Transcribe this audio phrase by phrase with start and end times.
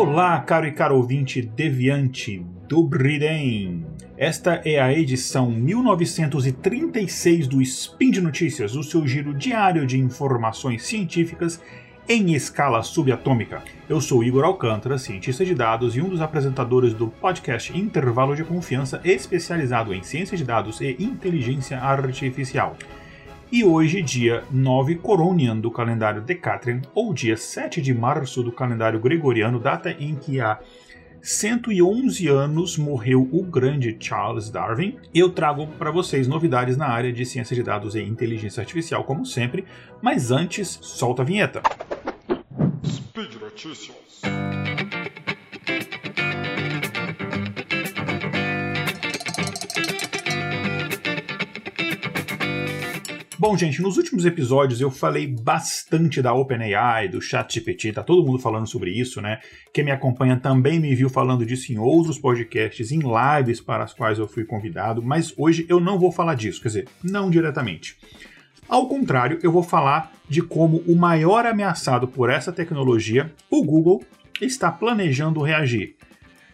[0.00, 3.84] Olá, caro e caro ouvinte deviante do Briden.
[4.16, 10.86] Esta é a edição 1936 do Spin de Notícias, o seu giro diário de informações
[10.86, 11.60] científicas
[12.08, 13.60] em escala subatômica.
[13.88, 18.44] Eu sou Igor Alcântara, cientista de dados e um dos apresentadores do podcast Intervalo de
[18.44, 22.76] Confiança, especializado em ciência de dados e inteligência artificial.
[23.50, 29.00] E hoje, dia 9 Coronian do calendário Decatrian, ou dia 7 de março do calendário
[29.00, 30.58] Gregoriano, data em que há
[31.22, 34.98] 111 anos morreu o grande Charles Darwin.
[35.14, 39.24] Eu trago para vocês novidades na área de ciência de dados e inteligência artificial, como
[39.24, 39.64] sempre,
[40.02, 41.62] mas antes, solta a vinheta.
[42.84, 44.20] Speed Notícias.
[53.40, 58.40] Bom, gente, nos últimos episódios eu falei bastante da OpenAI, do ChatGPT, tá todo mundo
[58.40, 59.38] falando sobre isso, né?
[59.72, 63.94] Quem me acompanha também me viu falando disso em outros podcasts, em lives para as
[63.94, 67.96] quais eu fui convidado, mas hoje eu não vou falar disso, quer dizer, não diretamente.
[68.68, 74.02] Ao contrário, eu vou falar de como o maior ameaçado por essa tecnologia, o Google,
[74.40, 75.94] está planejando reagir.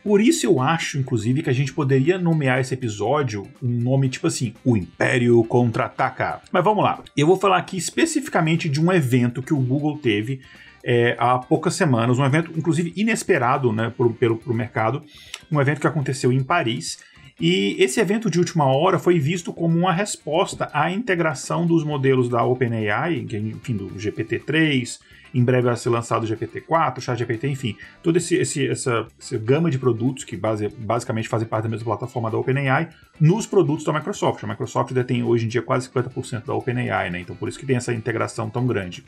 [0.04, 4.26] Por isso eu acho, inclusive, que a gente poderia nomear esse episódio um nome tipo
[4.26, 6.42] assim: O Império Contra-Ataca.
[6.52, 7.02] Mas vamos lá.
[7.16, 10.42] Eu vou falar aqui especificamente de um evento que o Google teve
[10.84, 15.02] é, há poucas semanas, um evento, inclusive, inesperado né, pro, pelo pro mercado,
[15.50, 16.98] um evento que aconteceu em Paris.
[17.40, 22.28] E esse evento de última hora foi visto como uma resposta à integração dos modelos
[22.28, 25.00] da OpenAI, enfim, do GPT-3,
[25.34, 29.36] em breve vai ser lançado o GPT-4, o ChatGPT, enfim, toda esse, esse, essa, essa
[29.36, 32.88] gama de produtos que base, basicamente fazem parte da mesma plataforma da OpenAI
[33.20, 34.44] nos produtos da Microsoft.
[34.44, 37.20] A Microsoft detém hoje em dia quase 50% da OpenAI, né?
[37.20, 39.04] Então por isso que tem essa integração tão grande.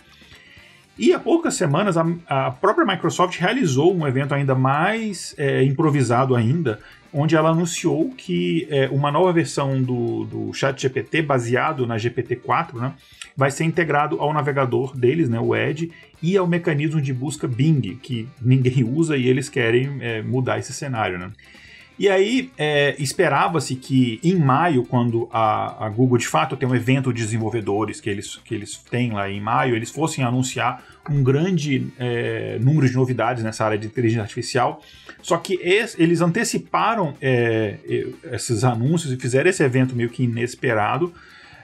[0.98, 6.34] E há poucas semanas, a, a própria Microsoft realizou um evento ainda mais é, improvisado
[6.34, 6.80] ainda,
[7.16, 12.92] onde ela anunciou que é, uma nova versão do, do ChatGPT, baseado na GPT-4, né,
[13.34, 15.90] vai ser integrado ao navegador deles, né, o Edge,
[16.22, 20.74] e ao mecanismo de busca Bing, que ninguém usa e eles querem é, mudar esse
[20.74, 21.18] cenário.
[21.18, 21.30] Né.
[21.98, 26.74] E aí, é, esperava-se que em maio, quando a, a, Google de fato tem um
[26.74, 31.22] evento de desenvolvedores que eles, que eles têm lá em maio, eles fossem anunciar um
[31.22, 34.82] grande é, número de novidades nessa área de inteligência artificial.
[35.22, 37.78] Só que es, eles anteciparam é,
[38.30, 41.14] esses anúncios e fizeram esse evento meio que inesperado.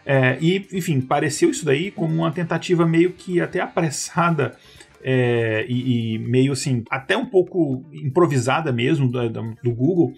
[0.05, 4.57] É, e, enfim, pareceu isso daí como uma tentativa meio que até apressada
[5.03, 10.13] é, e, e, meio assim, até um pouco improvisada mesmo do, do, Google,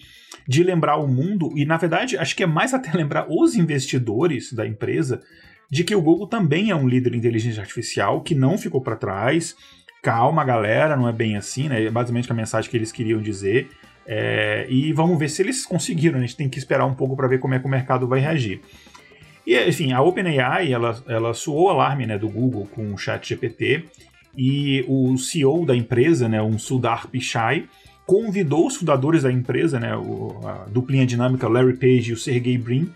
[0.47, 4.53] de lembrar o mundo, e na verdade acho que é mais até lembrar os investidores
[4.53, 5.23] da empresa
[5.71, 8.97] de que o Google também é um líder de inteligência artificial que não ficou para
[8.97, 9.56] trás.
[10.03, 11.83] Calma, galera, não é bem assim, né?
[11.83, 13.69] É basicamente a mensagem que eles queriam dizer.
[14.06, 16.19] É, e vamos ver se eles conseguiram.
[16.19, 18.21] A gente tem que esperar um pouco para ver como é que o mercado vai
[18.21, 18.61] reagir.
[19.47, 23.84] E, enfim, a OpenAI, ela, ela o alarme né, do Google com o chat GPT
[24.37, 27.65] e o CEO da empresa, né, um Sudar Pichai,
[28.06, 32.59] convidou os fundadores da empresa, né, o, a duplinha dinâmica Larry Page e o Sergey
[32.59, 32.91] Brin,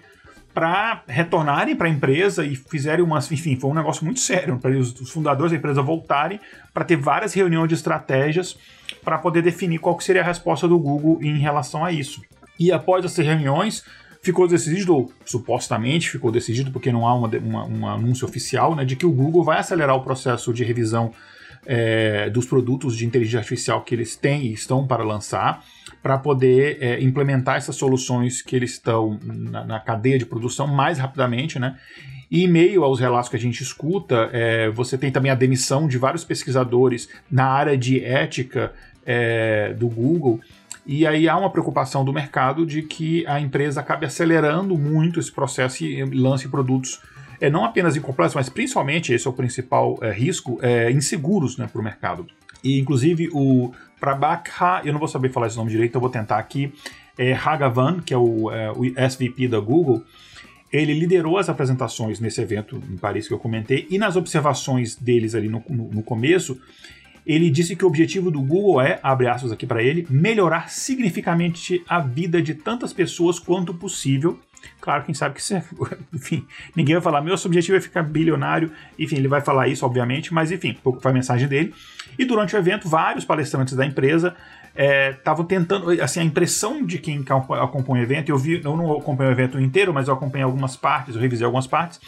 [0.53, 3.31] para retornarem para a empresa e fizerem umas.
[3.31, 6.41] Enfim, foi um negócio muito sério para os, os fundadores da empresa voltarem
[6.75, 8.59] para ter várias reuniões de estratégias
[9.05, 12.23] para poder definir qual seria a resposta do Google em relação a isso.
[12.59, 13.85] E após essas reuniões,
[14.23, 18.97] ficou decidido, supostamente ficou decidido, porque não há uma, uma, um anúncio oficial, né, de
[18.97, 21.13] que o Google vai acelerar o processo de revisão
[21.67, 25.63] é, dos produtos de inteligência artificial que eles têm e estão para lançar,
[26.03, 30.99] para poder é, implementar essas soluções que eles estão na, na, cadeia de produção mais
[30.99, 31.77] rapidamente, né?
[32.31, 35.89] E em meio aos relatos que a gente escuta, é, você tem também a demissão
[35.89, 38.73] de vários pesquisadores na área de ética
[39.05, 40.41] é, do Google
[40.89, 45.31] e aí há uma preocupação do mercado de que a empresa acabe acelerando muito esse
[45.31, 46.99] processo e lance produtos
[47.39, 51.69] é, não apenas incompletos, mas principalmente, esse é o principal é, risco, é, inseguros né,
[51.71, 52.27] para o mercado.
[52.65, 53.71] E inclusive o
[54.01, 56.73] Prabhakra, eu não vou saber falar esse nome direito, eu vou tentar aqui,
[57.19, 60.03] é, Hagavan, que é o, é, o SVP da Google,
[60.73, 65.35] ele liderou as apresentações nesse evento em Paris que eu comentei, e nas observações deles
[65.35, 66.59] ali no, no, no começo,
[67.29, 71.85] ele disse que o objetivo do Google é, abre aspas aqui para ele, melhorar significativamente
[71.87, 74.39] a vida de tantas pessoas quanto possível.
[74.81, 75.63] Claro, quem sabe que isso é,
[76.13, 80.33] enfim, ninguém vai falar, meu objetivo é ficar bilionário, enfim, ele vai falar isso, obviamente,
[80.33, 81.75] mas enfim, pouco foi a mensagem dele.
[82.19, 84.35] E durante o evento, vários palestrantes da empresa
[85.19, 88.97] estavam é, tentando, assim, a impressão de quem acompanha o evento, eu vi, eu não
[88.97, 92.01] acompanho o evento inteiro, mas eu acompanhei algumas partes, eu revisei algumas partes,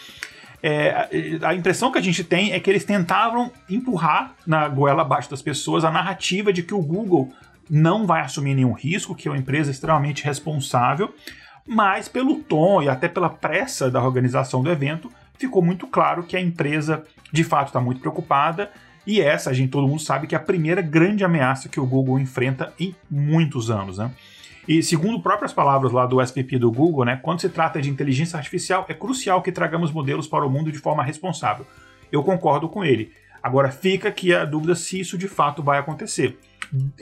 [0.63, 5.29] é, a impressão que a gente tem é que eles tentavam empurrar na goela abaixo
[5.29, 7.31] das pessoas a narrativa de que o Google
[7.69, 11.13] não vai assumir nenhum risco, que é uma empresa extremamente responsável,
[11.65, 16.37] mas pelo tom e até pela pressa da organização do evento, ficou muito claro que
[16.37, 18.69] a empresa de fato está muito preocupada
[19.05, 21.85] e essa, a gente todo mundo sabe que é a primeira grande ameaça que o
[21.85, 24.11] Google enfrenta em muitos anos, né?
[24.67, 28.37] E segundo próprias palavras lá do SVP do Google, né, quando se trata de inteligência
[28.37, 31.65] artificial, é crucial que tragamos modelos para o mundo de forma responsável.
[32.11, 33.11] Eu concordo com ele.
[33.41, 36.37] Agora fica aqui a dúvida se isso de fato vai acontecer.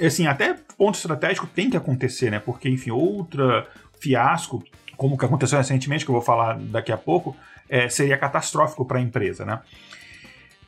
[0.01, 2.39] Assim, até ponto estratégico tem que acontecer, né?
[2.39, 3.67] Porque, enfim, outra
[3.99, 4.63] fiasco,
[4.95, 7.35] como que aconteceu recentemente, que eu vou falar daqui a pouco,
[7.67, 9.59] é, seria catastrófico para a empresa, né?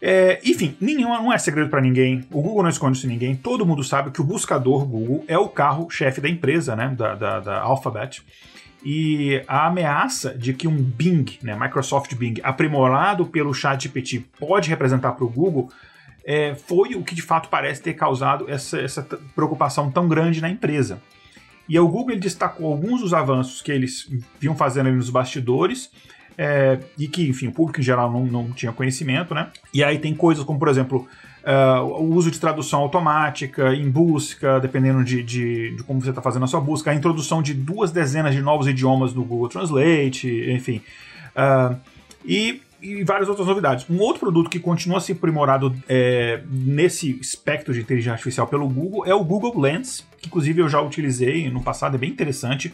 [0.02, 2.26] É, enfim, nenhum, não é segredo para ninguém.
[2.32, 3.36] O Google não esconde isso de ninguém.
[3.36, 6.94] Todo mundo sabe que o buscador Google é o carro-chefe da empresa, né?
[6.98, 8.24] Da, da, da, Alphabet.
[8.84, 15.12] E a ameaça de que um Bing, né, Microsoft Bing, aprimorado pelo ChatGPT, pode representar
[15.12, 15.70] para o Google,
[16.26, 19.04] é, foi o que de fato parece ter causado essa, essa
[19.36, 21.00] preocupação tão grande na empresa.
[21.70, 24.10] E o Google destacou alguns dos avanços que eles
[24.40, 25.92] vinham fazendo nos bastidores
[26.38, 29.50] é, e que, enfim, o público em geral não, não tinha conhecimento, né?
[29.74, 31.08] E aí tem coisas como, por exemplo,
[31.44, 36.22] uh, o uso de tradução automática em busca, dependendo de, de, de como você está
[36.22, 40.52] fazendo a sua busca, a introdução de duas dezenas de novos idiomas no Google Translate,
[40.52, 40.82] enfim.
[41.36, 41.76] Uh,
[42.26, 43.86] e e várias outras novidades.
[43.90, 48.68] Um outro produto que continua a ser aprimorado é, nesse espectro de inteligência artificial pelo
[48.68, 52.74] Google é o Google Lens, que inclusive eu já utilizei no passado, é bem interessante.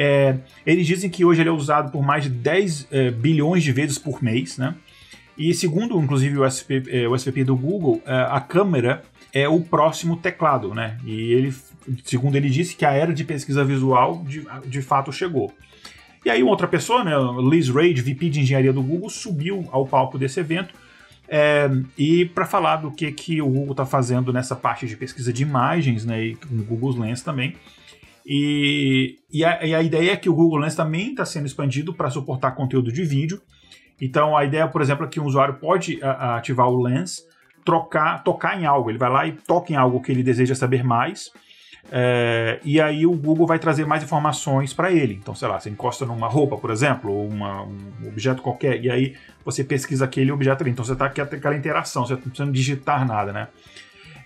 [0.00, 3.72] É, eles dizem que hoje ele é usado por mais de 10 é, bilhões de
[3.72, 4.76] vezes por mês, né?
[5.36, 9.02] E segundo, inclusive, o, SP, é, o SPP do Google, é, a câmera
[9.32, 10.96] é o próximo teclado, né?
[11.04, 11.52] E ele,
[12.04, 15.52] segundo ele disse, que a era de pesquisa visual de, de fato chegou.
[16.24, 17.12] E aí, outra pessoa, né,
[17.50, 20.74] Liz Raid, VP de engenharia do Google, subiu ao palco desse evento
[21.28, 25.32] é, e para falar do que, que o Google está fazendo nessa parte de pesquisa
[25.32, 27.56] de imagens, né, e com o Google Lens também.
[28.30, 31.94] E, e, a, e a ideia é que o Google Lens também está sendo expandido
[31.94, 33.40] para suportar conteúdo de vídeo.
[33.98, 37.24] Então a ideia, por exemplo, é que o usuário pode a, ativar o Lens,
[37.64, 38.90] trocar, tocar em algo.
[38.90, 41.32] Ele vai lá e toca em algo que ele deseja saber mais.
[41.90, 45.14] É, e aí o Google vai trazer mais informações para ele.
[45.14, 48.90] Então, sei lá, você encosta numa roupa, por exemplo, ou uma, um objeto qualquer, e
[48.90, 50.70] aí você pesquisa aquele objeto ali.
[50.70, 53.48] Então você está aquela interação, você não precisa digitar nada, né?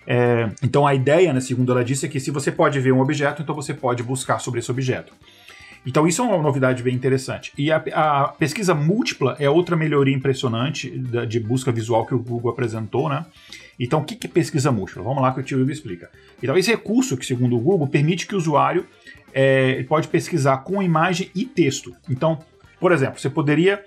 [0.07, 3.01] É, então a ideia, né, segundo ela disse, é que se você pode ver um
[3.01, 5.13] objeto, então você pode buscar sobre esse objeto.
[5.85, 7.53] Então isso é uma novidade bem interessante.
[7.59, 12.53] E a, a pesquisa múltipla é outra melhoria impressionante de busca visual que o Google
[12.53, 13.27] apresentou, né?
[13.79, 15.03] Então o que, que é pesquisa múltipla?
[15.03, 16.09] Vamos lá que o tio Ivo explica.
[16.41, 18.87] Então esse recurso, que segundo o Google, permite que o usuário
[19.35, 21.95] é, pode pesquisar com imagem e texto.
[22.09, 22.39] Então,
[22.79, 23.83] por exemplo, você poderia,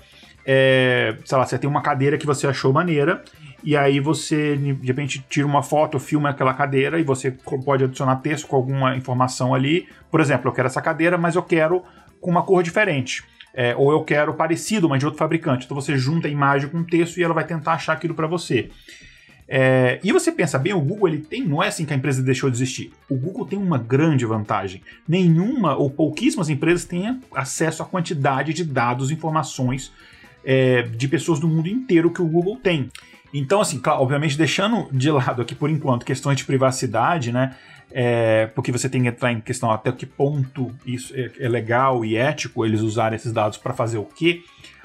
[0.45, 3.23] é, sei lá, você tem uma cadeira que você achou maneira
[3.63, 7.31] e aí você, de repente, tira uma foto, filma aquela cadeira e você
[7.63, 9.87] pode adicionar texto com alguma informação ali.
[10.11, 11.83] Por exemplo, eu quero essa cadeira, mas eu quero
[12.21, 13.23] com uma cor diferente.
[13.55, 15.65] É, ou eu quero parecido, mas de outro fabricante.
[15.65, 18.69] Então você junta a imagem com texto e ela vai tentar achar aquilo para você.
[19.47, 22.21] É, e você pensa bem, o Google ele tem, não é assim que a empresa
[22.21, 22.91] deixou de existir.
[23.09, 24.83] O Google tem uma grande vantagem.
[25.07, 29.91] Nenhuma ou pouquíssimas empresas têm acesso à quantidade de dados, informações
[30.45, 32.89] é, de pessoas do mundo inteiro que o Google tem.
[33.33, 37.55] Então, assim, claro, obviamente deixando de lado aqui por enquanto questões de privacidade, né?
[37.91, 42.03] É, porque você tem que entrar em questão até que ponto isso é, é legal
[42.03, 44.41] e ético eles usarem esses dados para fazer o quê.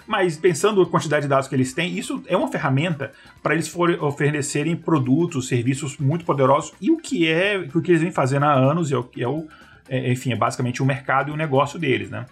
[0.07, 3.13] Mas pensando a quantidade de dados que eles têm, isso é uma ferramenta
[3.43, 8.11] para eles oferecerem produtos, serviços muito poderosos e o que é o que eles vêm
[8.11, 9.47] fazendo há anos e é o é o,
[9.89, 12.27] é, enfim, é basicamente o mercado e o negócio deles, né?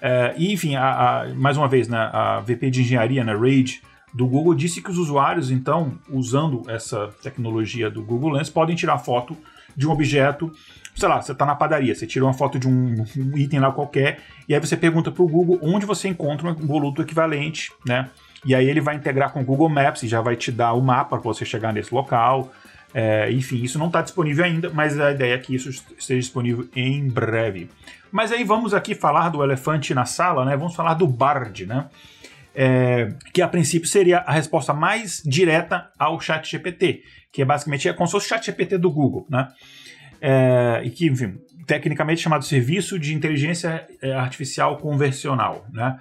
[0.00, 3.80] É, e enfim, a, a, mais uma vez, né, a VP de engenharia, né, Rage,
[4.12, 8.98] do Google disse que os usuários, então, usando essa tecnologia do Google Lens, podem tirar
[8.98, 9.36] foto
[9.76, 10.50] de um objeto.
[10.94, 13.70] Sei lá, você está na padaria, você tira uma foto de um, um, item lá
[13.70, 18.08] qualquer, e aí você pergunta para o Google onde você encontra um produto equivalente, né?
[18.44, 20.80] E aí ele vai integrar com o Google Maps e já vai te dar o
[20.80, 22.52] mapa para você chegar nesse local.
[22.94, 26.68] É, enfim, isso não está disponível ainda, mas a ideia é que isso esteja disponível
[26.74, 27.68] em breve.
[28.10, 30.56] Mas aí vamos aqui falar do elefante na sala, né?
[30.56, 31.86] Vamos falar do Bard, né?
[32.60, 37.88] é, que a princípio seria a resposta mais direta ao chat GPT, que é basicamente
[37.88, 39.46] é como se fosse o chat GPT do Google, né?
[40.20, 41.38] É, e que, enfim,
[41.68, 46.00] tecnicamente chamado Serviço de Inteligência é, Artificial Conversional, né?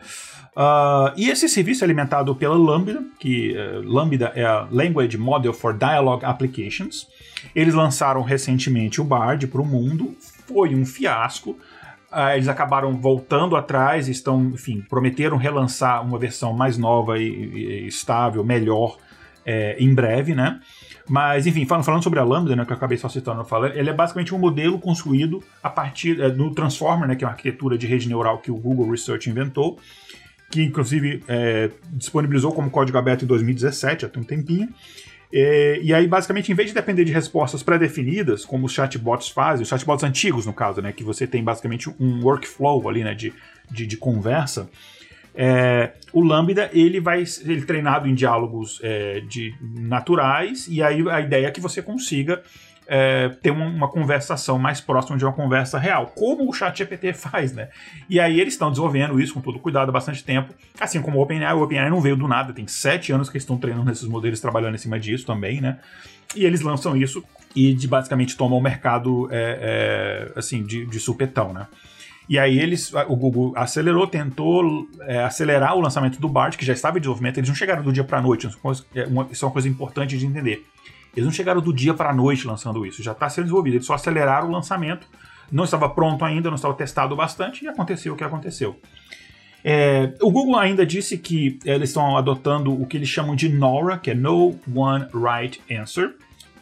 [0.55, 5.53] Uh, e esse serviço é alimentado pela Lambda, que uh, Lambda é a Language Model
[5.53, 7.05] for Dialogue Applications.
[7.53, 11.55] Eles lançaram recentemente o Bard para o mundo, foi um fiasco.
[12.11, 17.87] Uh, eles acabaram voltando atrás, estão, enfim, prometeram relançar uma versão mais nova e, e
[17.87, 18.97] estável, melhor,
[19.45, 20.59] é, em breve, né?
[21.09, 23.89] Mas, enfim, falando, falando sobre a Lambda, né, que eu acabei só citando, falando, ele
[23.89, 27.77] é basicamente um modelo construído a partir é, do Transformer, né, que é uma arquitetura
[27.77, 29.79] de rede neural que o Google Research inventou,
[30.49, 34.67] que inclusive é, disponibilizou como código aberto em 2017, há tem um tempinho.
[35.31, 39.63] É, e aí, basicamente, em vez de depender de respostas pré-definidas, como os chatbots fazem,
[39.63, 43.33] os chatbots antigos, no caso, né, que você tem basicamente um workflow ali, né, de,
[43.69, 44.69] de, de conversa,
[45.39, 51.21] é, o Lambda ele vai ele treinado em diálogos é, de naturais e aí a
[51.21, 52.41] ideia é que você consiga
[52.87, 57.53] é, ter uma, uma, conversação mais próxima de uma conversa real, como o ChatGPT faz,
[57.53, 57.69] né?
[58.09, 61.21] E aí eles estão desenvolvendo isso com todo cuidado há bastante tempo, assim como o
[61.21, 61.53] OpenAI.
[61.53, 64.39] O OpenAI não veio do nada, tem sete anos que eles estão treinando esses modelos,
[64.39, 65.79] trabalhando em cima disso também, né?
[66.35, 67.23] E eles lançam isso
[67.55, 71.67] e de, basicamente tomam o mercado é, é, assim de, de supetão, né?
[72.29, 76.73] E aí eles, o Google acelerou, tentou é, acelerar o lançamento do BART, que já
[76.73, 79.51] estava em desenvolvimento, eles não chegaram do dia para a noite, é isso é uma
[79.51, 80.65] coisa importante de entender.
[81.17, 83.87] Eles não chegaram do dia para a noite lançando isso, já está sendo desenvolvido, eles
[83.87, 85.07] só aceleraram o lançamento,
[85.51, 88.79] não estava pronto ainda, não estava testado bastante, e aconteceu o que aconteceu.
[89.63, 93.97] É, o Google ainda disse que eles estão adotando o que eles chamam de NORA,
[93.97, 96.13] que é No One Right Answer,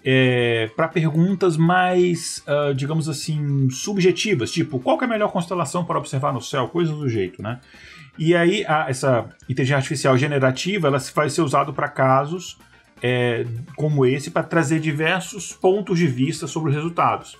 [0.06, 6.00] é, para perguntas mais, uh, digamos assim, subjetivas, tipo, qual é a melhor constelação para
[6.00, 7.60] observar no céu, coisas do jeito, né?
[8.18, 12.58] E aí, a, essa inteligência artificial generativa, ela vai ser usada para casos
[13.08, 13.46] é,
[13.76, 17.38] como esse, para trazer diversos pontos de vista sobre os resultados.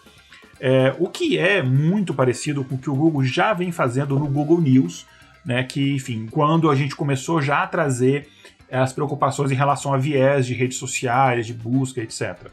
[0.60, 4.28] É, o que é muito parecido com o que o Google já vem fazendo no
[4.28, 5.08] Google News,
[5.44, 5.64] né?
[5.64, 8.28] Que, enfim, quando a gente começou já a trazer
[8.72, 12.44] as preocupações em relação a viés de redes sociais, de busca, etc.
[12.44, 12.52] Uh,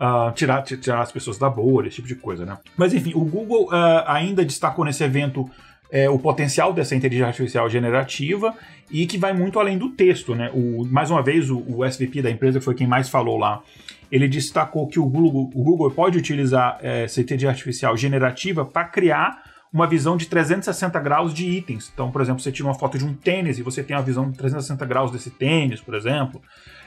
[0.00, 2.56] ah, tirar, tirar as pessoas da bolha, esse tipo de coisa, né?
[2.74, 5.50] Mas enfim, o Google uh, ainda destacou nesse evento
[5.90, 8.54] é, o potencial dessa inteligência artificial generativa
[8.90, 10.50] e que vai muito além do texto, né?
[10.52, 13.62] O, mais uma vez, o, o SVP da empresa foi quem mais falou lá.
[14.10, 18.84] Ele destacou que o Google, o Google pode utilizar é, essa inteligência artificial generativa para
[18.84, 21.90] criar uma visão de 360 graus de itens.
[21.94, 24.28] Então, por exemplo, você tira uma foto de um tênis e você tem a visão
[24.28, 26.42] de 360 graus desse tênis, por exemplo.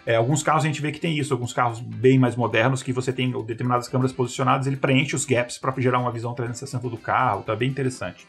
[0.06, 2.92] É, alguns carros a gente vê que tem isso, alguns carros bem mais modernos que
[2.92, 6.98] você tem determinadas câmeras posicionadas, ele preenche os gaps para gerar uma visão 360 do
[6.98, 8.28] carro, tá bem interessante.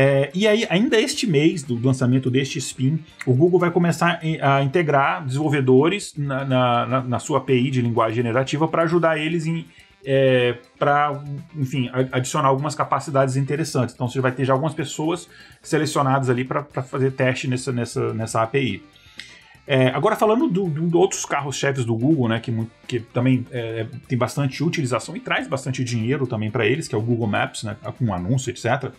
[0.00, 4.62] É, e aí, ainda este mês do lançamento deste Spin, o Google vai começar a
[4.62, 9.66] integrar desenvolvedores na, na, na sua API de linguagem generativa para ajudar eles em
[10.06, 11.20] é, para,
[11.56, 13.92] enfim, adicionar algumas capacidades interessantes.
[13.92, 15.28] Então você vai ter já algumas pessoas
[15.60, 18.80] selecionadas ali para fazer teste nessa, nessa, nessa API.
[19.66, 23.84] É, agora falando do, do, do outros carros-chefes do Google, né, que, que também é,
[24.06, 27.64] tem bastante utilização e traz bastante dinheiro também para eles, que é o Google Maps,
[27.64, 28.92] né, com anúncio, etc.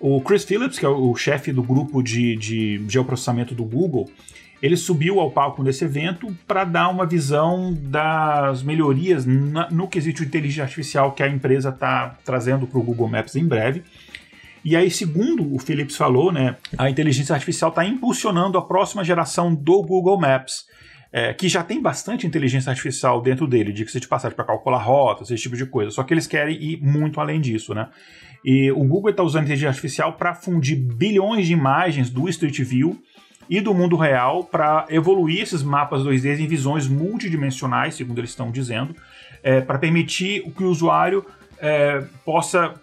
[0.00, 4.08] O Chris Phillips, que é o chefe do grupo de, de geoprocessamento do Google,
[4.62, 10.22] ele subiu ao palco nesse evento para dar uma visão das melhorias na, no quesito
[10.22, 13.82] de inteligência artificial que a empresa está trazendo para o Google Maps em breve.
[14.64, 19.54] E aí, segundo o Phillips falou, né, a inteligência artificial está impulsionando a próxima geração
[19.54, 20.66] do Google Maps,
[21.12, 25.42] é, que já tem bastante inteligência artificial dentro dele, de passagem, para calcular rotas, esse
[25.42, 25.90] tipo de coisa.
[25.90, 27.88] Só que eles querem ir muito além disso, né?
[28.44, 33.00] E o Google está usando inteligência artificial para fundir bilhões de imagens do Street View
[33.48, 38.50] e do mundo real para evoluir esses mapas 2D em visões multidimensionais, segundo eles estão
[38.50, 38.94] dizendo,
[39.42, 41.24] é, para permitir que o usuário
[41.58, 42.74] é, possa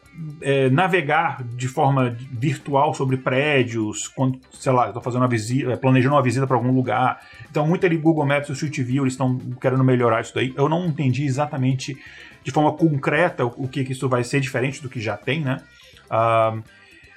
[0.41, 5.75] é, navegar de forma virtual sobre prédios, quando, sei lá, estou fazendo uma visita, é,
[5.75, 7.21] planejando uma visita para algum lugar.
[7.49, 10.53] Então, muito ali Google Maps e o Street View, eles estão querendo melhorar isso daí.
[10.55, 11.97] Eu não entendi exatamente
[12.45, 15.57] de forma concreta o que, que isso vai ser diferente do que já tem, né?
[16.05, 16.63] Uh,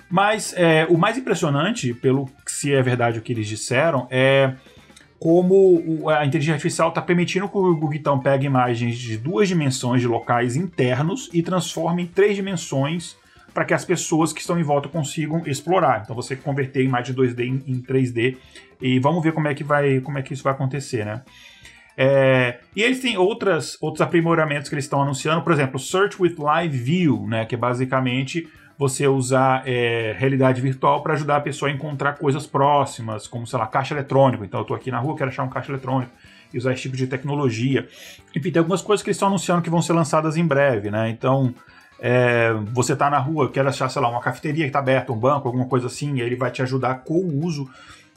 [0.08, 4.54] mas é, o mais impressionante, pelo se é verdade o que eles disseram, é
[5.18, 10.06] como a inteligência artificial está permitindo que o Google pegue imagens de duas dimensões de
[10.06, 13.16] locais internos e transforme em três dimensões
[13.52, 16.02] para que as pessoas que estão em volta consigam explorar.
[16.04, 18.36] Então você converter imagem 2D em, em 3D
[18.80, 21.22] e vamos ver como é que vai, como é que isso vai acontecer, né?
[22.00, 26.36] É, e eles têm outras, outros aprimoramentos que eles estão anunciando, por exemplo, Search with
[26.38, 31.68] Live View, né, que é basicamente você usar é, realidade virtual para ajudar a pessoa
[31.68, 34.44] a encontrar coisas próximas, como, sei lá, caixa eletrônico.
[34.44, 36.12] Então, eu estou aqui na rua, quero achar um caixa eletrônico
[36.54, 37.88] e usar esse tipo de tecnologia.
[38.32, 41.10] Enfim, tem algumas coisas que eles estão anunciando que vão ser lançadas em breve, né?
[41.10, 41.52] Então,
[41.98, 45.18] é, você está na rua, quer achar, sei lá, uma cafeteria que está aberta, um
[45.18, 47.68] banco, alguma coisa assim, e ele vai te ajudar com o uso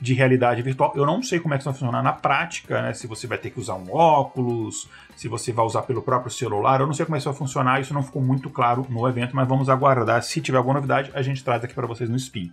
[0.02, 0.92] de realidade virtual.
[0.96, 2.94] Eu não sei como é que isso vai funcionar na prática, né?
[2.94, 6.80] Se você vai ter que usar um óculos, se você vai usar pelo próprio celular.
[6.80, 9.08] Eu não sei como é que isso vai funcionar, isso não ficou muito claro no
[9.08, 10.24] evento, mas vamos aguardar.
[10.24, 12.52] Se tiver alguma novidade, a gente traz aqui para vocês no Spin.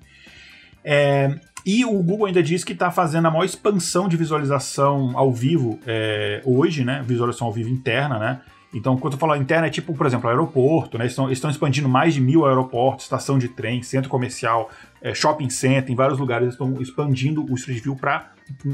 [0.84, 1.40] É,
[1.70, 5.78] e o Google ainda diz que está fazendo a maior expansão de visualização ao vivo
[5.86, 7.04] é, hoje, né?
[7.06, 8.40] Visualização ao vivo interna, né?
[8.72, 11.04] Então, quando eu falo interna, é tipo, por exemplo, aeroporto, né?
[11.04, 14.70] Eles estão, expandindo mais de mil aeroportos, estação de trem, centro comercial,
[15.02, 18.30] é, shopping center, em vários lugares eles estão expandindo o Street View para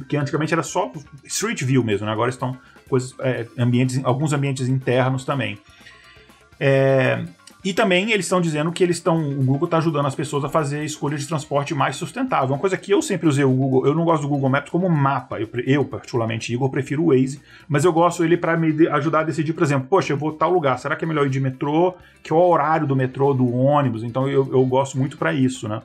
[0.09, 0.93] que antigamente era só
[1.25, 2.13] Street View mesmo, né?
[2.13, 2.57] Agora estão
[2.89, 5.59] coisas, é, ambientes, alguns ambientes internos também.
[6.61, 7.25] É,
[7.65, 9.17] e também eles estão dizendo que eles estão.
[9.17, 12.49] O Google está ajudando as pessoas a fazer escolhas de transporte mais sustentável.
[12.49, 14.87] Uma coisa que eu sempre usei o Google, eu não gosto do Google Maps como
[14.91, 15.41] mapa.
[15.41, 19.25] Eu, eu particularmente, Igor, prefiro o Waze, mas eu gosto ele para me ajudar a
[19.25, 21.95] decidir, por exemplo, poxa, eu vou tal lugar, será que é melhor ir de metrô?
[22.23, 24.05] Que é o horário do metrô, do ônibus?
[24.05, 25.81] Então eu, eu gosto muito para isso, né?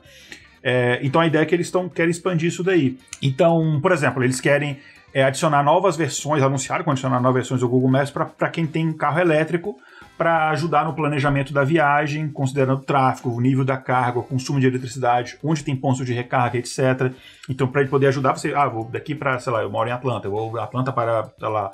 [0.62, 2.98] É, então a ideia é que eles estão querem expandir isso daí.
[3.22, 4.76] Então, por exemplo, eles querem
[5.14, 8.92] é, adicionar novas versões, anunciaram que adicionar novas versões do Google Maps para quem tem
[8.92, 9.78] carro elétrico
[10.20, 14.60] para ajudar no planejamento da viagem, considerando o tráfego, o nível da carga, o consumo
[14.60, 17.14] de eletricidade, onde tem pontos de recarga, etc.
[17.48, 19.92] Então, para ele poder ajudar você, ah, vou daqui para, sei lá, eu moro em
[19.92, 21.72] Atlanta, eu vou Atlanta para, sei lá,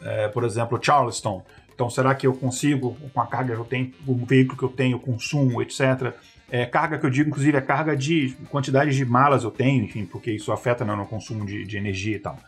[0.00, 1.44] é, por exemplo, Charleston.
[1.74, 4.68] Então, será que eu consigo, com a carga que eu tenho, o veículo que eu
[4.68, 6.14] tenho, consumo, etc.
[6.48, 10.06] É, carga que eu digo, inclusive, é carga de quantidade de malas eu tenho, enfim,
[10.06, 12.38] porque isso afeta né, no consumo de, de energia e tal.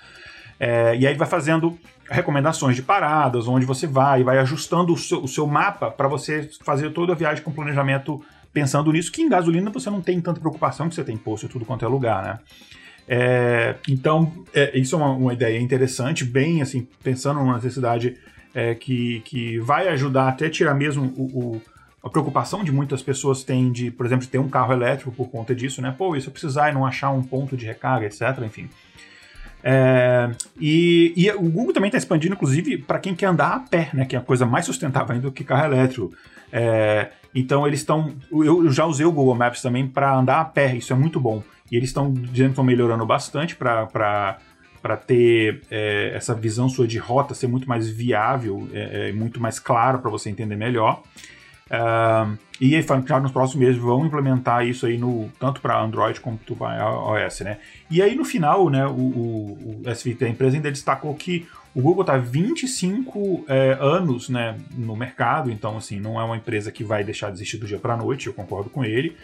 [0.61, 1.79] É, e aí vai fazendo
[2.11, 6.50] recomendações de paradas, onde você vai, vai ajustando o seu, o seu mapa para você
[6.62, 10.38] fazer toda a viagem com planejamento pensando nisso, que em gasolina você não tem tanta
[10.38, 12.38] preocupação, que você tem posto em tudo quanto é lugar, né?
[13.09, 18.17] É, então, é, isso é uma, uma, ideia interessante, bem assim, pensando numa necessidade
[18.55, 21.62] é, que, que vai ajudar até tirar mesmo o, o,
[22.05, 25.55] a preocupação de muitas pessoas têm de, por exemplo, ter um carro elétrico por conta
[25.55, 25.95] disso, né?
[25.97, 28.21] Pô, e se eu precisar e não achar um ponto de recarga, etc.
[28.45, 28.69] Enfim.
[29.62, 33.90] É, e, e, o Google também está expandindo, inclusive, para quem quer andar a pé,
[33.93, 34.05] né?
[34.05, 36.12] Que é a coisa mais sustentável ainda do que carro elétrico.
[36.52, 38.14] É, então eles estão.
[38.31, 41.43] Eu já usei o Google Maps também para andar a pé, isso é muito bom.
[41.71, 44.39] E eles estão dizendo que estão melhorando bastante para
[44.82, 49.39] para ter é, essa visão sua de rota ser muito mais viável, é, é muito
[49.39, 51.02] mais claro para você entender melhor.
[51.67, 56.39] Uh, e já nos próximos meses vão implementar isso aí no, tanto para Android como
[56.59, 57.59] para iOS, né?
[57.91, 61.81] E aí no final, né, o, o, o SVT da empresa ainda destacou que o
[61.81, 66.83] Google está 25 é, anos né, no mercado, então assim, não é uma empresa que
[66.83, 69.17] vai deixar de existir do dia para a noite, eu concordo com ele.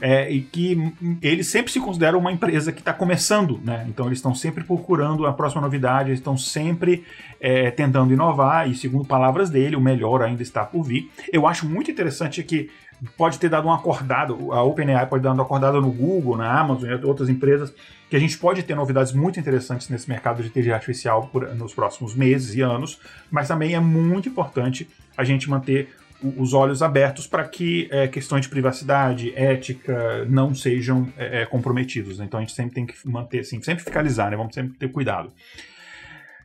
[0.00, 3.84] É, e que eles sempre se consideram uma empresa que está começando, né?
[3.88, 7.04] Então eles estão sempre procurando a próxima novidade, eles estão sempre
[7.40, 11.10] é, tentando inovar, e segundo palavras dele, o melhor ainda está por vir.
[11.32, 12.67] Eu acho muito interessante que
[13.16, 16.90] pode ter dado uma acordada, a OpenAI pode dado uma acordada no Google, na Amazon
[16.90, 17.72] e outras empresas,
[18.10, 21.74] que a gente pode ter novidades muito interessantes nesse mercado de inteligência artificial por, nos
[21.74, 22.98] próximos meses e anos,
[23.30, 25.88] mas também é muito importante a gente manter
[26.36, 32.18] os olhos abertos para que é, questões de privacidade, ética, não sejam é, é, comprometidos.
[32.18, 32.24] Né?
[32.24, 34.36] Então a gente sempre tem que manter, assim, sempre fiscalizar, né?
[34.36, 35.32] vamos sempre ter cuidado.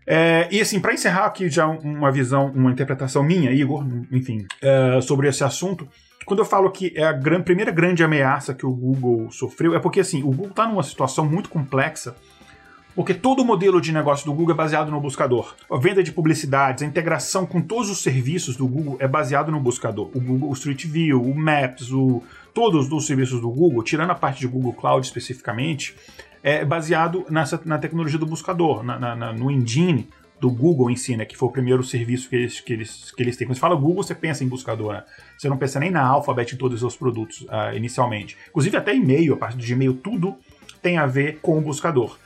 [0.05, 4.99] É, e assim, para encerrar aqui já uma visão, uma interpretação minha, Igor, enfim, é,
[5.01, 5.87] sobre esse assunto,
[6.25, 9.79] quando eu falo que é a gran, primeira grande ameaça que o Google sofreu, é
[9.79, 12.15] porque assim, o Google está numa situação muito complexa
[12.95, 15.55] porque todo o modelo de negócio do Google é baseado no buscador.
[15.71, 19.59] A venda de publicidades, a integração com todos os serviços do Google é baseado no
[19.59, 20.12] buscador.
[20.13, 22.21] O Google o Street View, o Maps, o,
[22.53, 25.95] todos os serviços do Google, tirando a parte de Google Cloud especificamente,
[26.43, 30.07] é baseado nessa, na tecnologia do buscador, na, na, no engine
[30.43, 33.23] do Google em si, né, que foi o primeiro serviço que eles, que eles, que
[33.23, 33.47] eles têm.
[33.47, 35.03] Quando você fala Google, você pensa em buscador, né?
[35.38, 38.36] Você não pensa nem na Alphabet em todos os seus produtos uh, inicialmente.
[38.49, 40.36] Inclusive até e-mail, a parte do Gmail, tudo
[40.82, 42.17] tem a ver com o buscador.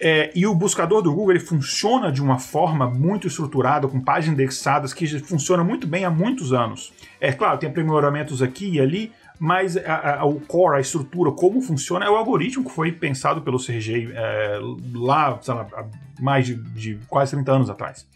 [0.00, 4.34] É, e o buscador do Google ele funciona de uma forma muito estruturada, com páginas
[4.34, 6.94] indexadas, que funciona muito bem há muitos anos.
[7.20, 11.60] É claro, tem aprimoramentos aqui e ali, mas a, a, o core, a estrutura, como
[11.60, 14.58] funciona, é o algoritmo que foi pensado pelo Sergey é,
[14.94, 15.84] lá, lá, há
[16.20, 18.06] mais de, de quase 30 anos atrás.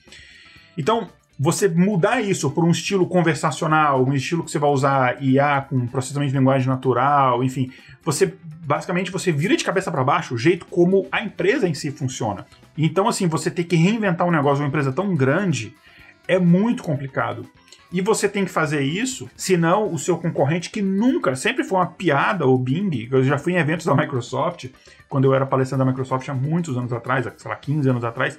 [0.76, 1.08] Então,
[1.38, 5.86] você mudar isso por um estilo conversacional, um estilo que você vai usar IA com
[5.86, 7.70] processamento de linguagem natural, enfim,
[8.04, 11.90] você basicamente você vira de cabeça para baixo o jeito como a empresa em si
[11.90, 12.46] funciona.
[12.78, 15.74] Então assim, você ter que reinventar um negócio uma empresa tão grande
[16.26, 17.46] é muito complicado.
[17.92, 21.86] E você tem que fazer isso, senão o seu concorrente, que nunca, sempre foi uma
[21.86, 24.70] piada, o Bing, eu já fui em eventos da Microsoft,
[25.10, 28.38] quando eu era palestrante da Microsoft há muitos anos atrás, sei lá, 15 anos atrás,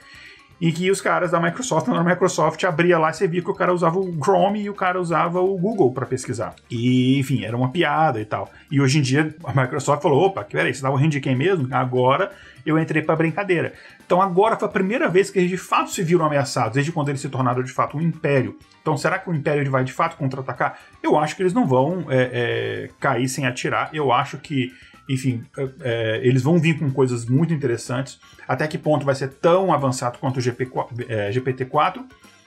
[0.64, 3.54] em que os caras da Microsoft, na Microsoft, abria lá e você via que o
[3.54, 6.56] cara usava o Chrome e o cara usava o Google para pesquisar.
[6.72, 8.50] E, enfim, era uma piada e tal.
[8.72, 11.68] E hoje em dia a Microsoft falou: opa, peraí, você dava o de quem mesmo?
[11.70, 12.32] Agora
[12.66, 13.74] eu entrei pra brincadeira.
[14.06, 17.10] Então agora foi a primeira vez que eles de fato se viram ameaçados, desde quando
[17.10, 18.58] eles se tornaram de fato um império.
[18.82, 20.80] Então será que o império vai de fato contra-atacar?
[21.04, 23.90] Eu acho que eles não vão é, é, cair sem atirar.
[23.92, 24.72] Eu acho que
[25.08, 25.44] enfim,
[25.82, 28.20] é, eles vão vir com coisas muito interessantes.
[28.48, 30.70] Até que ponto vai ser tão avançado quanto o GP,
[31.08, 32.04] é, GPT-4?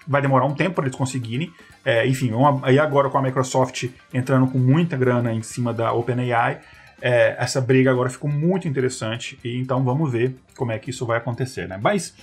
[0.09, 1.53] Vai demorar um tempo para eles conseguirem.
[1.85, 5.93] É, enfim, uma, aí agora com a Microsoft entrando com muita grana em cima da
[5.93, 6.61] OpenAI,
[7.03, 9.39] é, essa briga agora ficou muito interessante.
[9.45, 11.79] E então vamos ver como é que isso vai acontecer, né?
[11.81, 12.15] Mas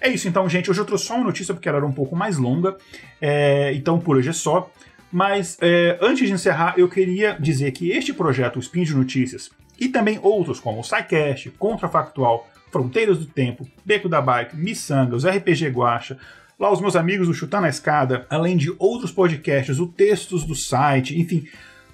[0.00, 0.70] é isso então, gente.
[0.70, 2.76] Hoje eu trouxe só uma notícia porque ela era um pouco mais longa.
[3.20, 4.70] É, então por hoje é só.
[5.12, 9.50] Mas é, antes de encerrar, eu queria dizer que este projeto, o Spin de Notícias,
[9.78, 15.68] e também outros como SciCast, Contrafactual, Fronteiras do Tempo, Beco da Bike, Missanga, os RPG
[15.68, 16.18] Guacha,
[16.58, 20.54] lá os meus amigos do Chutar na Escada, além de outros podcasts, o textos do
[20.54, 21.46] site, enfim,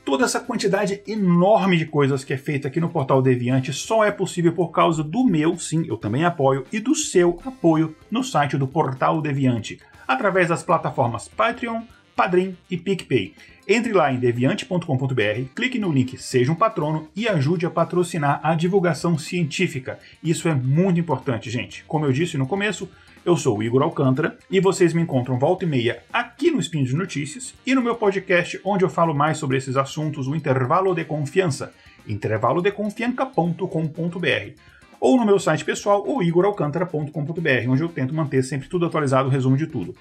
[0.05, 4.11] toda essa quantidade enorme de coisas que é feita aqui no Portal Deviante só é
[4.11, 8.57] possível por causa do meu, sim, eu também apoio, e do seu apoio no site
[8.57, 11.83] do Portal Deviante, através das plataformas Patreon,
[12.15, 13.35] Padrim e PicPay.
[13.67, 18.55] Entre lá em deviante.com.br, clique no link Seja um Patrono e ajude a patrocinar a
[18.55, 19.99] divulgação científica.
[20.23, 21.85] Isso é muito importante, gente.
[21.85, 22.89] Como eu disse no começo,
[23.25, 26.83] eu sou o Igor Alcântara e vocês me encontram volta e meia aqui no Spin
[26.83, 30.93] de Notícias e no meu podcast onde eu falo mais sobre esses assuntos, o Intervalo
[30.93, 31.73] de Confiança,
[32.07, 34.73] intervalodeconfianca.com.br
[35.03, 39.33] ou no meu site pessoal, o igoralcantara.com.br, onde eu tento manter sempre tudo atualizado, o
[39.33, 39.97] resumo de tudo.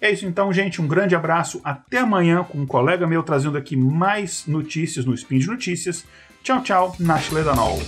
[0.00, 0.80] É isso então, gente.
[0.80, 1.60] Um grande abraço.
[1.62, 6.04] Até amanhã com um colega meu trazendo aqui mais notícias no Spin de Notícias.
[6.42, 6.96] Tchau, tchau.
[6.98, 7.78] Nashle Danol.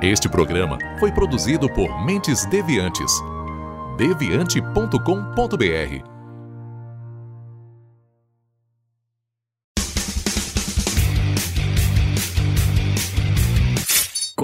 [0.00, 3.12] Este programa foi produzido por Mentes Deviantes.
[3.96, 6.17] deviante.com.br